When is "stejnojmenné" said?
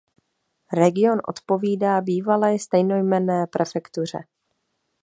2.59-3.47